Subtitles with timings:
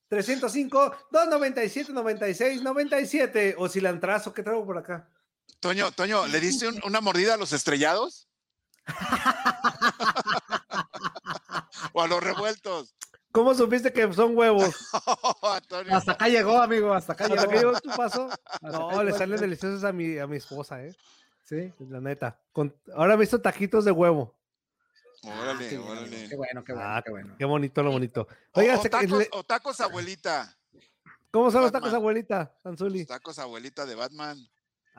[0.10, 5.08] 305 297 96 97 o cilantrazo que traigo por acá.
[5.60, 8.28] Toño, Toño, ¿le diste un- una mordida a los estrellados?
[11.94, 12.96] o a los revueltos.
[13.32, 14.76] ¿Cómo supiste que son huevos?
[15.44, 15.96] Antonio.
[15.96, 17.52] Hasta acá llegó, amigo, hasta acá ¿Hasta llegó.
[17.52, 18.28] que llegó tu paso?
[18.62, 20.96] No, le salen deliciosos a mi, a mi esposa, ¿eh?
[21.44, 21.72] Sí.
[21.90, 22.40] La neta.
[22.52, 24.36] Con- ahora he visto taquitos de huevo.
[25.22, 26.30] Órale, Qué bueno, órale.
[26.30, 27.36] qué bueno, qué bueno, Ah, qué bueno.
[27.38, 28.28] Qué bonito, lo bonito.
[28.54, 30.56] O, Oiga, o se- tacos, le- o tacos abuelita.
[31.30, 32.56] ¿cómo son los tacos, abuelita?
[32.64, 33.06] Anzuli.
[33.06, 34.38] Tacos abuelita de Batman.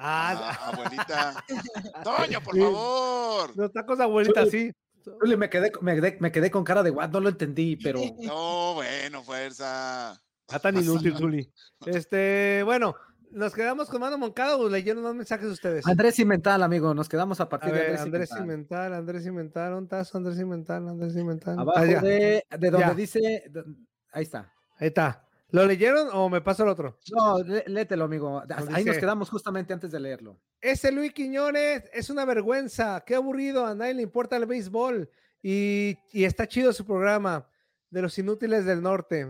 [0.03, 1.45] Ah, Ah, abuelita.
[2.05, 2.61] Toño, por Sí.
[2.61, 3.53] favor.
[3.57, 4.73] los tacos, abuelita, sí.
[5.05, 8.01] Zuli, me quedé, me, quedé, me quedé con cara de what, no lo entendí, pero
[8.35, 10.13] No, bueno, fuerza.
[10.49, 11.53] Ah, tan inútil, Zuli.
[11.87, 12.95] Este, bueno,
[13.31, 15.87] nos quedamos con Mano Moncada o leyeron más mensajes ustedes.
[15.87, 18.39] Andrés Cimental, amigo, nos quedamos a A partir ver, de Andrés Cimental.
[18.39, 20.15] Cimental, Andrés Cimental, ¿dónde estás?
[20.15, 21.59] Andrés Cimental, Andrés Cimental.
[21.59, 22.95] Abajo Ah, de, de donde Ya.
[22.95, 23.65] dice, de-
[24.13, 24.53] ahí está.
[24.79, 25.25] Ahí está.
[25.53, 26.99] ¿Lo leyeron o me paso el otro?
[27.13, 28.43] No, lé- amigo.
[28.47, 30.41] Nos Ahí nos quedamos justamente antes de leerlo.
[30.61, 33.03] Ese Luis Quiñones es una vergüenza.
[33.07, 33.67] Qué aburrido.
[33.67, 35.11] A nadie le importa el béisbol.
[35.43, 37.49] Y, y está chido su programa
[37.91, 39.27] de los inútiles del norte.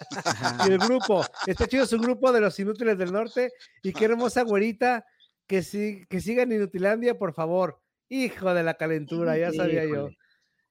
[0.68, 1.24] y el grupo.
[1.46, 3.52] Está chido su grupo de los inútiles del norte.
[3.82, 5.06] Y qué hermosa güerita.
[5.46, 7.80] Que, sí, que siga en Inutilandia, por favor.
[8.08, 10.08] Hijo de la calentura, ya sabía yo.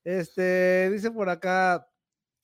[0.04, 1.88] Este, dice por acá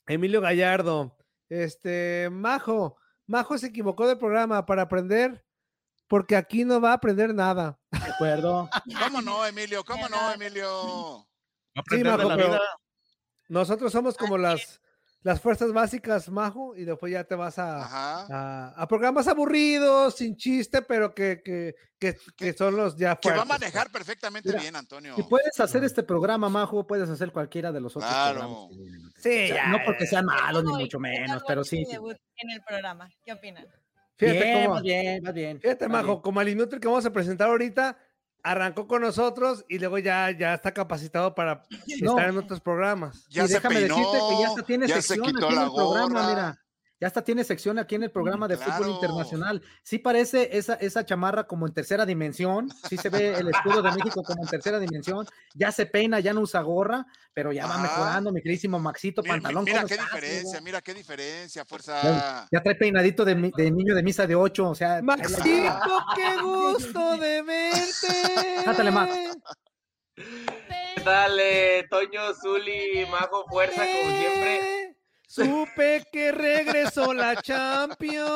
[0.07, 1.15] Emilio Gallardo.
[1.51, 2.95] Este, Majo,
[3.27, 5.43] Majo se equivocó del programa para aprender,
[6.07, 7.77] porque aquí no va a aprender nada.
[7.91, 8.69] De acuerdo.
[9.05, 9.83] ¿Cómo no, Emilio?
[9.83, 11.27] ¿Cómo no, Emilio?
[11.75, 12.61] Aprender Majo, de la pero- vida.
[13.49, 14.81] Nosotros somos como las,
[15.23, 17.83] las fuerzas básicas, Majo, y después ya te vas a,
[18.25, 23.29] a, a programas aburridos, sin chiste, pero que, que, que, que son los ya Que
[23.29, 25.15] va a fuertes, manejar perfectamente Mira, bien, Antonio.
[25.15, 28.39] Si puedes hacer este programa, Majo, puedes hacer cualquiera de los otros Claro.
[28.39, 28.69] programas.
[28.69, 29.21] que.
[29.21, 31.85] Sí, O sea, ya, no porque sean malos, ni mucho ¿qué tal menos, pero sí.
[32.37, 33.67] En el programa, ¿qué opinan?
[34.17, 35.59] Fíjate bien, cómo- vas bien, vas bien.
[35.61, 36.21] Fíjate, vas Majo, bien.
[36.21, 37.97] como al inútil que vamos a presentar ahorita,
[38.43, 41.63] arrancó con nosotros y luego ya, ya está capacitado para
[42.01, 42.11] No.
[42.11, 43.27] estar en otros programas.
[43.29, 45.61] Ya y se déjame decirte que ya peinó, tiene ya se sección quitó aquí en
[45.61, 46.61] el programa, mira.
[47.01, 49.63] Ya hasta tiene sección aquí en el programa de fútbol internacional.
[49.81, 52.69] Sí parece esa, esa chamarra como en tercera dimensión.
[52.87, 55.25] Sí se ve el escudo de México como en tercera dimensión.
[55.55, 57.81] Ya se peina, ya no usa gorra, pero ya va Ajá.
[57.81, 59.63] mejorando, mi queridísimo Maxito, Mira, pantalón.
[59.63, 62.47] mira ¿cómo qué estás, diferencia, mira qué diferencia, fuerza.
[62.51, 64.97] Ya trae peinadito de, mi- de niño de misa de ocho, o sea.
[64.97, 65.01] la.
[65.01, 68.63] Maxito, qué gusto de verte.
[68.63, 69.11] Cántale, Max.
[70.15, 74.95] ¿Qué tal, eh, Toño, Zuli, Majo, Fuerza, como siempre?
[75.33, 78.29] Supe que regresó la Champions.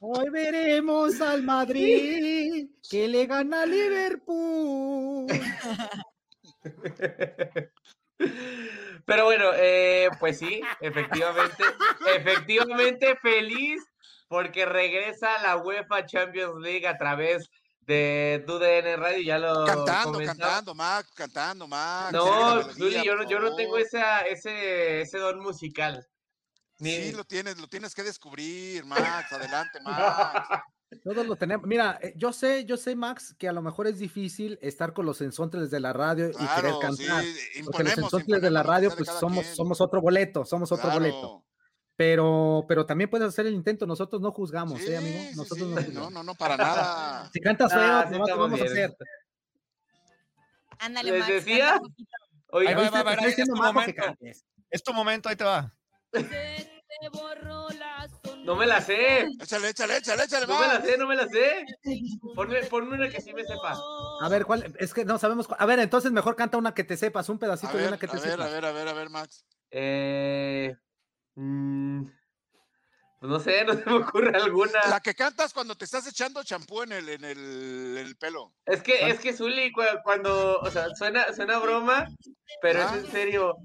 [0.00, 5.28] Hoy veremos al Madrid que le gana a Liverpool.
[9.06, 11.62] Pero bueno, eh, pues sí, efectivamente,
[12.16, 13.84] efectivamente feliz
[14.26, 20.74] porque regresa la UEFA Champions League a través de TUDN Radio, ya lo Cantando, cantando,
[20.74, 22.12] Max, cantando, Max.
[22.12, 26.06] No, Zuli, yo, no- yo no tengo esa, ese, ese don musical.
[26.78, 29.32] Ni- Sí, lo tienes, lo tienes que descubrir, Max.
[29.32, 30.48] Adelante, Max.
[31.04, 31.66] Todos lo tenemos.
[31.66, 35.06] Mira, eh, yo sé, yo sé, Max, que a lo mejor es difícil estar con
[35.06, 37.24] los ensontles de la radio y querer sí, cantar.
[37.64, 39.56] Porque los ensontles de la radio, de pues somos, quien.
[39.56, 41.44] somos otro boleto, somos otro boleto.
[41.96, 43.86] Pero, pero también puedes hacer el intento.
[43.86, 45.18] Nosotros no juzgamos, ¿eh, amigo?
[45.18, 45.92] Sí, sí, Nosotros sí.
[45.92, 47.30] no No, no, no, para nada.
[47.32, 48.96] Si cantas feo, Ah, sí nomás te estamos vamos a hacer.
[50.78, 51.80] Ándale, ¿Les Max, decía?
[52.48, 54.02] Oye, Ahí va, va, va, es tu momento.
[54.70, 55.70] Es tu momento, ahí te va.
[58.44, 61.28] no me la sé, Échale, échale, échale, échale, no me la sé, no me la
[61.28, 61.64] sé.
[62.34, 63.78] Ponme, ponme una que sí me sepa.
[64.20, 64.74] A ver, ¿cuál?
[64.78, 65.46] Es que no sabemos.
[65.46, 67.98] cuál- A ver, entonces mejor canta una que te sepas, un pedacito de ver, una
[67.98, 68.46] que te a ver, sepas.
[68.46, 69.44] a ver, a ver, a ver, Max.
[69.70, 70.74] Eh,
[71.34, 72.04] mm,
[73.20, 74.80] pues no sé, no se me ocurre alguna.
[74.88, 78.52] La que cantas cuando te estás echando champú en el, en el, en el pelo.
[78.66, 82.06] Es que, es que Zuli, cu- cuando, o sea, suena, suena broma,
[82.60, 82.92] pero Ah.
[82.96, 83.56] es en serio.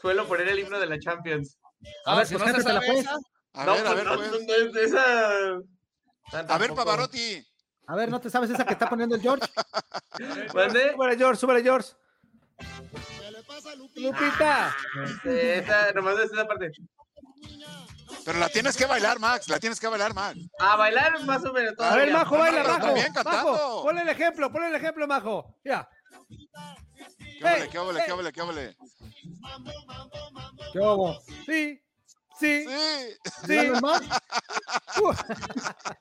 [0.00, 1.58] Suelo poner el himno de la Champions.
[2.04, 3.06] A Ah, ver, pues no sabe pues.
[3.54, 4.72] A no, ver, a pues, ver, no, pues.
[4.74, 5.60] no esa.
[6.30, 6.74] Tan- A ver.
[6.74, 7.42] Pavarotti.
[7.88, 9.46] A ver, ¿no te sabes esa que está poniendo el George?
[10.54, 10.92] ¿Mande?
[10.92, 11.90] Súbele, George, súbele, George.
[13.94, 14.74] Lupita.
[15.24, 16.70] Eh, Esa, nomás es esa parte.
[18.24, 19.48] Pero la tienes que bailar, Max.
[19.48, 20.38] La tienes que bailar, Max.
[20.58, 21.74] A bailar más o menos.
[21.78, 22.12] A ver.
[22.12, 22.92] Majo, baila, Majo.
[22.94, 23.52] bien cantando.
[23.52, 25.54] Majo, ponle el ejemplo, ponle el ejemplo, Majo.
[25.64, 25.88] Ya.
[26.28, 26.34] ¿Qué
[27.38, 27.68] Ey, qué ey.
[27.70, 28.76] qué óvole, qué óvole?
[30.72, 31.20] ¿Qué hubo?
[31.46, 31.80] Sí,
[32.40, 32.66] sí, Sí.
[32.66, 33.54] sí.
[33.54, 34.06] ¿Dale el Max?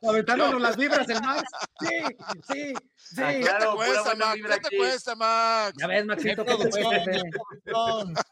[0.08, 1.44] Aventándonos las vibras el Max.
[1.80, 1.88] Sí,
[2.52, 3.16] sí, sí.
[3.16, 4.36] ¿Qué te Claro, pura cuesta, Max?
[4.42, 4.78] ¿Qué te aquí.
[4.78, 5.74] cuesta, Max?
[5.80, 8.24] Ya ves, ¡Qué Maxito, ¿qué te cuesta?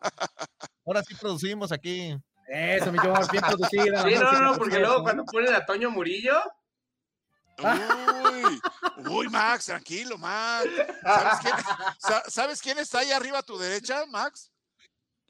[0.86, 2.18] Ahora sí producimos aquí.
[2.48, 4.04] Eso, mi George, bien producida.
[4.04, 6.40] Sí, no, no, por porque luego cuando ponen a Toño Murillo,
[7.60, 8.60] Uy,
[9.10, 10.68] uy, Max, tranquilo, Max.
[11.04, 11.54] ¿Sabes quién,
[12.00, 14.52] sa- ¿Sabes quién está ahí arriba a tu derecha, Max?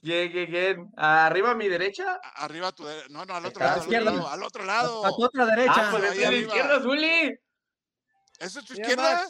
[0.02, 0.92] ¿quién, quién, quién?
[0.96, 2.20] ¿Arriba a mi derecha?
[2.36, 3.08] Arriba a tu derecha.
[3.10, 3.82] No, no, al otro A la lado.
[3.82, 4.12] Al izquierda.
[4.12, 4.30] otro lado.
[4.34, 5.06] Al otro lado.
[5.06, 5.74] A tu otra derecha.
[5.76, 7.40] Ah, pues es de izquierda, Zuli.
[8.40, 9.28] ¿Eso es tu izquierda?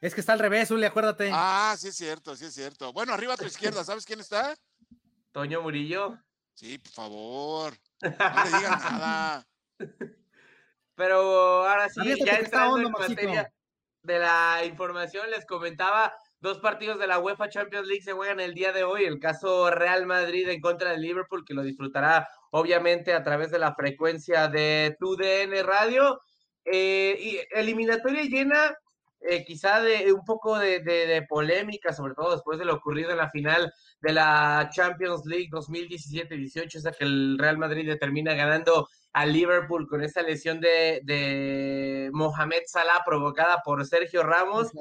[0.00, 1.30] Es que está al revés, Uli, acuérdate.
[1.32, 2.92] Ah, sí es cierto, sí es cierto.
[2.92, 4.54] Bueno, arriba a tu izquierda, ¿sabes quién está?
[5.32, 6.18] Toño Murillo.
[6.54, 7.74] Sí, por favor.
[8.00, 9.46] No le digan nada.
[10.94, 13.52] Pero ahora sí, Aviéntate ya entrando en materia
[14.02, 18.54] de la información, les comentaba, dos partidos de la UEFA Champions League se juegan el
[18.54, 19.04] día de hoy.
[19.04, 23.58] El caso Real Madrid en contra del Liverpool, que lo disfrutará obviamente a través de
[23.58, 26.20] la frecuencia de TUDN Radio.
[26.66, 28.74] Eh, y eliminatoria llena,
[29.26, 33.10] eh, quizá de un poco de, de- de polémica, sobre todo después de lo ocurrido
[33.10, 38.34] en la final de la Champions League 2017-18, esa que el Real Madrid le termina
[38.34, 44.72] ganando al Liverpool con esa lesión de, de Mohamed Salah provocada por Sergio Ramos.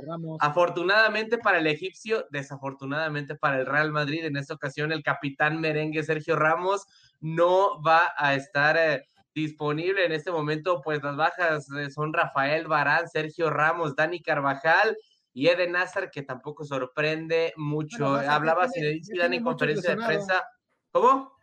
[0.42, 6.04] Afortunadamente para el egipcio, desafortunadamente para el Real Madrid, en esta ocasión el capitán merengue
[6.04, 6.86] Sergio Ramos
[7.22, 12.68] no va a estar eh, disponible en este momento, pues las bajas eh, son Rafael
[12.68, 14.98] Barán, Sergio Ramos, Dani Carvajal
[15.34, 18.12] y Eden Hazard, que tampoco sorprende mucho.
[18.12, 20.48] Bueno, Hablaba Zinedine Zidane en conferencia de prensa.
[20.92, 21.36] ¿Cómo?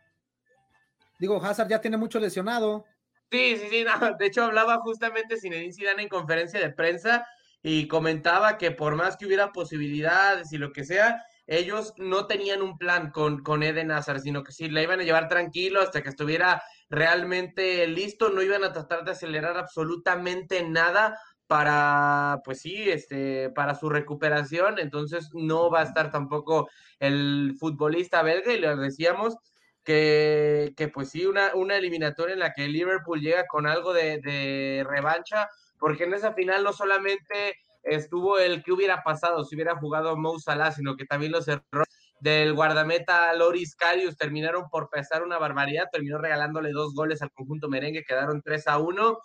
[1.19, 2.85] Digo, Hazard ya tiene mucho lesionado.
[3.29, 7.27] Sí, sí, sí, no, de hecho hablaba justamente Zinedine Zidane en conferencia de prensa
[7.63, 12.61] y comentaba que por más que hubiera posibilidades y lo que sea, ellos no tenían
[12.61, 16.01] un plan con, con Eden Hazard, sino que sí, la iban a llevar tranquilo hasta
[16.01, 21.17] que estuviera realmente listo, no iban a tratar de acelerar absolutamente nada
[21.47, 28.21] para, pues sí, este, para su recuperación, entonces no va a estar tampoco el futbolista
[28.23, 29.37] belga y le decíamos
[29.83, 34.19] que, que pues sí, una, una eliminatoria en la que Liverpool llega con algo de,
[34.19, 35.49] de revancha,
[35.79, 40.39] porque en esa final no solamente estuvo el que hubiera pasado si hubiera jugado Mo
[40.39, 45.87] Salah, sino que también los errores del guardameta Loris Karius terminaron por pesar una barbaridad,
[45.91, 49.17] terminó regalándole dos goles al conjunto merengue, quedaron 3 a 1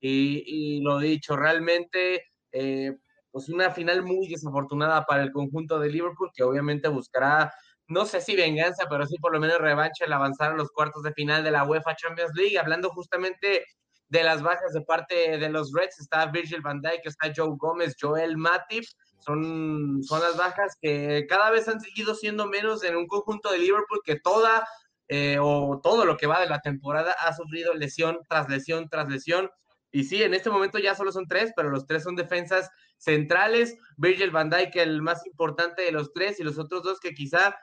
[0.00, 2.96] y, y lo dicho, realmente eh,
[3.32, 7.52] pues una final muy desafortunada para el conjunto de Liverpool, que obviamente buscará
[7.88, 11.02] no sé si venganza, pero sí por lo menos revancha el avanzar a los cuartos
[11.02, 12.58] de final de la UEFA Champions League.
[12.58, 13.66] Hablando justamente
[14.08, 17.94] de las bajas de parte de los Reds, está Virgil van Dijk, está Joe Gómez,
[18.00, 18.84] Joel Matip.
[19.24, 23.58] Son, son las bajas que cada vez han seguido siendo menos en un conjunto de
[23.58, 24.66] Liverpool que toda
[25.08, 29.08] eh, o todo lo que va de la temporada ha sufrido lesión tras lesión tras
[29.08, 29.50] lesión.
[29.92, 33.76] Y sí, en este momento ya solo son tres, pero los tres son defensas centrales.
[33.96, 37.54] Virgil van Dijk, el más importante de los tres, y los otros dos que quizá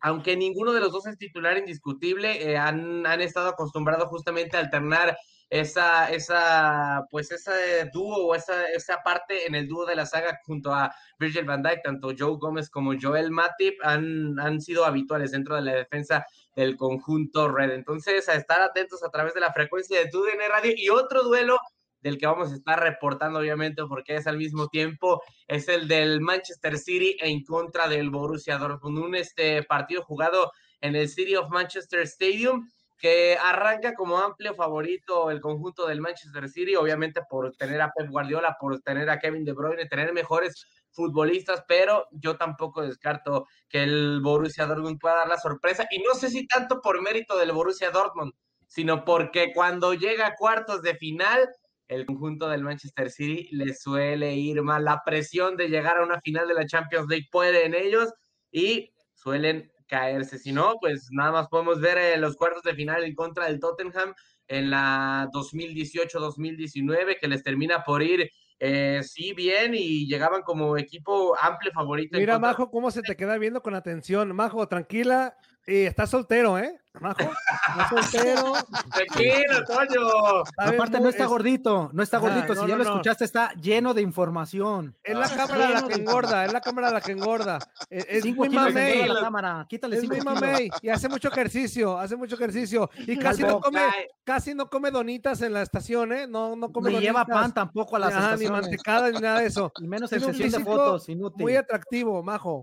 [0.00, 4.60] aunque ninguno de los dos es titular indiscutible, eh, han, han, estado acostumbrados justamente a
[4.60, 5.16] alternar
[5.48, 10.40] esa, esa, pues ese dúo o esa, esa parte en el dúo de la saga
[10.44, 15.30] junto a Virgil van Dijk, tanto Joe Gómez como Joel Matip han, han sido habituales
[15.30, 17.70] dentro de la defensa del conjunto Red.
[17.72, 21.58] Entonces, a estar atentos a través de la frecuencia de TUDN Radio y otro duelo
[22.00, 26.20] del que vamos a estar reportando obviamente porque es al mismo tiempo, es el del
[26.20, 31.50] Manchester City en contra del Borussia Dortmund, un este partido jugado en el City of
[31.50, 37.80] Manchester Stadium que arranca como amplio favorito el conjunto del Manchester City, obviamente por tener
[37.80, 42.82] a Pep Guardiola, por tener a Kevin De Bruyne, tener mejores futbolistas, pero yo tampoco
[42.82, 47.02] descarto que el Borussia Dortmund pueda dar la sorpresa y no sé si tanto por
[47.02, 48.32] mérito del Borussia Dortmund,
[48.66, 51.48] sino porque cuando llega a cuartos de final
[51.88, 54.84] el conjunto del Manchester City le suele ir mal.
[54.84, 58.12] La presión de llegar a una final de la Champions League puede en ellos
[58.50, 60.38] y suelen caerse.
[60.38, 63.60] Si no, pues nada más podemos ver eh, los cuartos de final en contra del
[63.60, 64.14] Tottenham
[64.48, 71.36] en la 2018-2019, que les termina por ir, eh, sí, bien, y llegaban como equipo
[71.40, 72.18] amplio favorito.
[72.18, 72.38] Mira.
[72.38, 74.34] Majo, cómo se te queda viendo con atención.
[74.34, 75.36] Majo, tranquila,
[75.68, 76.78] Y está soltero, ¿eh?
[77.00, 77.20] Majo.
[77.22, 78.52] Está soltero.
[78.92, 80.42] Tranquilo, Toño.
[80.56, 82.54] Aparte, no está es- gordito, no está gordito.
[82.54, 82.90] no, si ya no, lo no.
[82.92, 84.96] escuchaste, está lleno de información.
[85.02, 87.58] Es la Ah, cámara la que engorda, es la cámara la que engorda.
[87.90, 89.08] Es, es Cinco muy kilos mamey.
[89.08, 89.66] la cámara.
[89.68, 90.40] Quítale Es cinco muy kilos.
[90.40, 93.80] mamey y hace mucho ejercicio, hace mucho ejercicio y casi no come,
[94.24, 96.26] casi no come donitas en la estación, ¿eh?
[96.28, 97.42] No, no come Ni lleva donitas.
[97.42, 98.62] pan tampoco a las Ajá, ni estaciones.
[98.62, 99.72] mantecada ni nada de eso.
[99.80, 101.42] Y menos en sesión de fotos, inútil.
[101.42, 102.62] Muy atractivo, majo.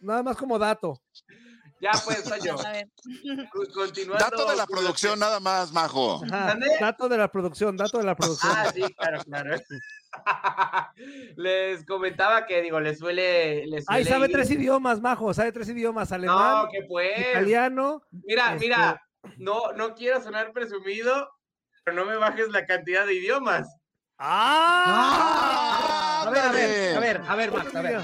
[0.00, 1.00] Nada más como dato.
[1.84, 2.56] Ya pues, Toño.
[3.52, 4.24] Cu- Continuando.
[4.24, 6.22] Dato de la producción, nada más, Majo.
[6.80, 8.52] Dato de la producción, dato de la producción.
[8.56, 9.56] Ah, sí, claro, claro.
[11.36, 13.66] les comentaba que, digo, les suele.
[13.66, 17.18] Les Ay, suele sabe ir- tres idiomas, majo, sabe tres idiomas, No, alemán, que pues.
[17.32, 18.02] italiano.
[18.10, 19.02] Mira, este- mira,
[19.36, 21.28] no, no quiero sonar presumido,
[21.84, 23.68] pero no me bajes la cantidad de idiomas.
[24.18, 26.24] ¡Ah!
[26.26, 28.00] A ver, a ver, a ver, a ver, Max, a ver.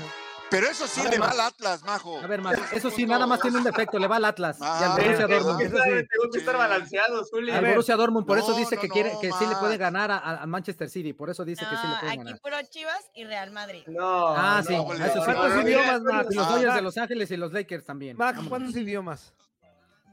[0.51, 2.19] Pero eso sí ver, le va al Atlas, Majo.
[2.19, 4.59] A ver, Max, eso sí, nada más tiene un defecto, le va al Atlas.
[4.61, 5.59] y al Ah, Borussia Dortmund.
[5.59, 6.07] que eso estar, sí.
[6.11, 7.53] tengo que estar balanceado, Zuli.
[7.53, 7.67] A Al.
[7.67, 10.19] Borussia Dortmund, por eso No, dice no, que quiere que sí le puede ganar a,
[10.43, 12.41] a Manchester City, por eso dice que sí le No, puede aquí ganar.
[12.41, 13.85] puro Chivas y Real Madrid.
[13.87, 14.29] No.
[14.29, 15.19] Ah, sí, no, eso sí.
[15.19, 16.01] no, ¿Cuántos no, idiomas?
[16.31, 16.83] Y los Ah, Dodgers de.
[16.83, 18.17] Los Ángeles y los Lakers también.
[18.17, 18.49] Max, Vámonos.
[18.49, 19.33] ¿cuántos idiomas?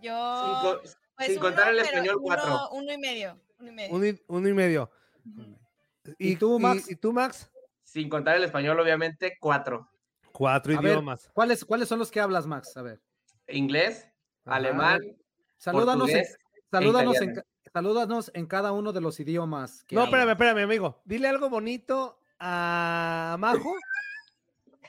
[0.02, 0.80] Yo.
[1.16, 2.70] Pues sin uno, contar el español, uno- cuatro.
[2.74, 3.40] Uno y medio.
[3.60, 3.96] Uno y medio.
[3.96, 4.92] Uno y, uno y medio.
[6.20, 6.90] ¿Y tú, Max?
[6.92, 7.50] ¿Y, tú, Max?
[7.84, 9.90] Sin contar el español, obviamente, cuatro.
[10.38, 11.32] Cuatro A ver, idiomas.
[11.34, 12.78] ¿cuáles, ¿Cuáles son los que hablas, Max?
[12.78, 13.02] A ver.
[13.48, 14.08] Inglés,
[14.46, 14.58] Ajá.
[14.58, 15.00] alemán,
[15.58, 16.38] Salúdanos en, portugués.
[16.70, 17.44] salúdanos, en, italiano.
[17.74, 19.84] salúdanos en cada uno de los idiomas.
[19.86, 20.14] que No, hablas.
[20.14, 21.02] espérame, espérame, amigo.
[21.06, 23.74] Dile algo bonito a Majo.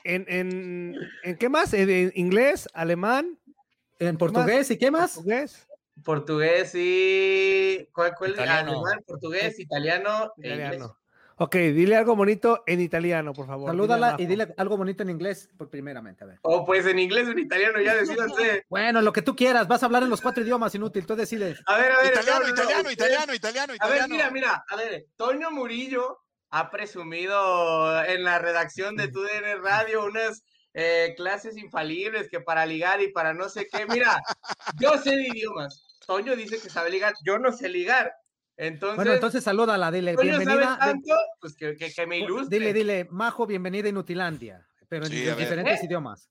[0.03, 1.73] ¿En, en, ¿en qué más?
[1.73, 3.39] ¿En, en inglés, alemán,
[3.97, 5.15] En portugués, ¿y qué más?
[5.15, 5.67] portugués?
[6.03, 7.89] portugués y.
[7.91, 8.31] ¿Cuál, cuál?
[8.33, 8.71] Italiano.
[8.85, 10.83] Alemán, portugués, italiano e inglés.
[11.39, 11.45] Italiano.
[11.45, 13.69] Ok, dile algo bonito en italiano, por favor.
[13.69, 16.39] Salúdala y dile algo bonito en inglés, por primeramente, a ver.
[16.41, 18.65] O pues en inglés o en italiano, ya decídanse.
[18.69, 21.59] Bueno, lo que tú quieras, vas a hablar en los cuatro idiomas, inútil, tú decides.
[21.65, 22.11] A ver, a ver.
[22.11, 24.13] Italiano, no, no, no, italiano, ustedes- italiano, italiano, A ver, italiano.
[24.13, 26.19] mira, mira, a ver, Toño Murillo
[26.51, 30.43] ha presumido en la redacción de TUDN Radio unas
[30.73, 33.85] eh, clases infalibles que para ligar y para no sé qué.
[33.87, 34.21] Mira,
[34.79, 35.85] yo sé de idiomas.
[36.05, 38.13] Toño dice que sabe ligar, yo no sé ligar.
[38.61, 40.77] Entonces, Bueno, entonces salúdala, dile, Toño sabe bienvenida.
[40.77, 42.59] tanto, pues que, que, que me ilustre.
[42.59, 45.85] Dile, dile, Majo, bienvenida a Inutilandia, pero en Sí, a diferentes ¿Eh?
[45.85, 46.29] idiomas.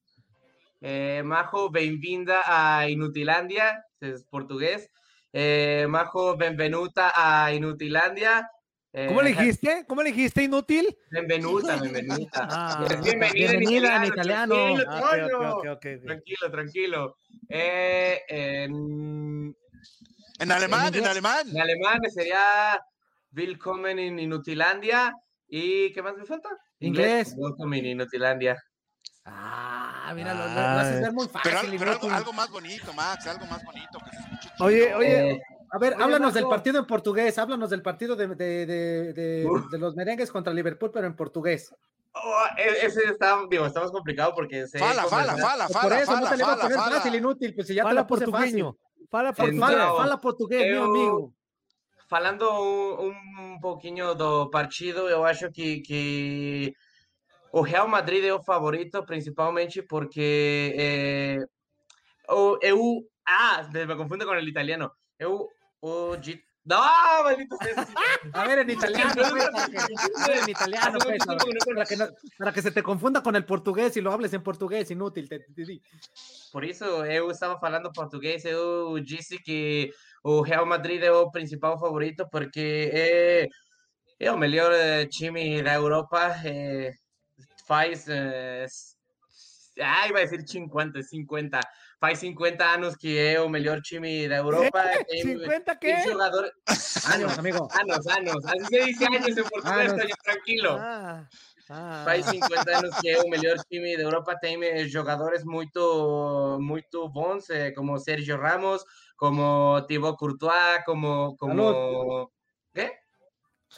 [0.82, 4.90] Eh, Majo, bem-vinda a Inutilandia, es portugués.
[5.32, 8.46] Eh, Majo, benvenuta a Inutilandia.
[8.92, 9.86] Eh, ¿Cómo le dijiste?
[9.88, 10.98] ¿Cómo le dijiste, inútil?
[11.10, 12.46] Benvenuta, benvenuta.
[12.50, 14.54] Ah, bienvenida, bienvenida en en italiano.
[14.86, 15.78] Ah, Tranquilo.
[16.04, 17.16] Tranquilo, tranquilo.
[17.48, 18.20] Eh,
[20.38, 21.06] en, En alemán, en inglés.
[21.10, 21.48] alemán.
[21.48, 22.80] en alemán sería
[23.32, 25.12] Willkommen in Inutilandia.
[25.48, 26.48] ¿Y qué más me falta?
[26.80, 27.34] Inglés.
[27.36, 28.56] Welcome in Inutilandia.
[29.24, 31.50] Ah, mira, lo, lo- lo haces ver muy fácil.
[31.52, 33.98] Pero, pero algo, algo más bonito, Max, algo más bonito.
[33.98, 34.98] Que se escuche Oye, chido.
[34.98, 35.40] oye, Eh,
[35.70, 36.50] A ver, Oye, háblanos del Majo.
[36.54, 41.06] partido en portugués, háblanos del partido de, de- de- de- los merengues contra Liverpool, pero
[41.06, 41.74] en portugués.
[42.14, 45.76] oh, e- ese está, digo, está más complicado porque sé Fala, fala, conversar- fala, Por
[45.82, 46.96] fala, eso no fala, te le va a fala, poner fala.
[46.96, 48.72] fácil, inútil, pues si ya te fala la puse portugueño.
[48.72, 48.87] fácil.
[49.10, 49.70] Fala Então, portugués.
[49.70, 51.34] Fala, fala português, meu eu- amigo.
[52.08, 56.74] falando um, um pouquinho do partido, eu acho que, que
[57.52, 61.38] o Real Madrid é o favorito, principalmente porque eh,
[62.32, 62.78] o, eu.
[63.26, 64.90] Ah, me confundo com o italiano.
[65.18, 65.48] Eu.
[65.82, 66.16] O.
[66.68, 66.76] No,
[67.24, 67.56] maldito.
[68.34, 71.24] A ver, en italiano, pues, para que- en italiano, pues,
[71.74, 72.08] para que, no-
[72.38, 75.28] para que se te confunda con el portugués y lo hables en portugués, inútil.
[75.28, 75.80] te- te di.
[76.52, 79.90] Por isso, eu estava falando português, eu disse que
[80.22, 83.46] o Real Madrid é o principal favorito porque é,
[84.18, 86.34] é o melhor eh, time da Europa.
[86.44, 86.92] eh,
[87.66, 88.06] faz.
[88.08, 88.97] eh, s-
[89.80, 91.60] ah, iba a dizer 50, 50.
[92.00, 94.82] Faz 50 anos que é o melhor time da Europa.
[95.08, 96.02] Tem, ¿50 tem qué?
[96.04, 96.50] jogador.
[97.12, 97.68] Años, amigo.
[97.72, 98.44] Anos, anos.
[98.44, 99.96] Así se dice años en Anos.
[99.96, 100.76] Toño, tranquilo.
[100.78, 101.28] Ah,
[101.70, 102.02] ah.
[102.04, 107.08] Faz 50 anos que é o melhor time da Europa, tem eh, jogadores muito muito
[107.08, 108.84] bons, eh, como Sérgio Ramos,
[109.16, 112.37] como Thibaut Courtois, como como ¿Qué?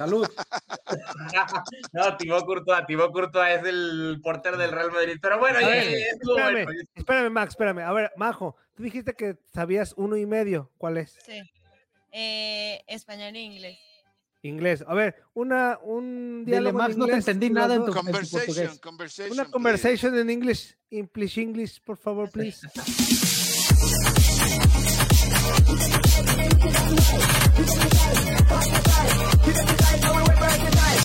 [0.01, 0.27] Salud.
[1.93, 5.93] no, Thibaut Courtois, Thibaut Courtois es el portero del Real Madrid, pero bueno, A ver,
[5.93, 6.65] espérame.
[6.65, 6.71] bueno.
[6.95, 7.81] Espérame, Max, espérame.
[7.81, 10.71] A ver, Majo, tú dijiste que sabías uno y medio.
[10.79, 11.19] ¿Cuál es?
[11.27, 11.39] Sí.
[12.13, 13.79] Eh, español e inglés.
[14.41, 14.83] Inglés.
[14.89, 17.89] A ver, una, un Dile, diálogo Max, en no te inglés, entendí nada en tu,
[17.89, 18.81] en tu Conversation, portugués.
[18.81, 19.33] conversation.
[19.33, 19.53] Una please.
[19.53, 20.79] conversation en English.
[20.89, 22.67] English, English, por favor, please.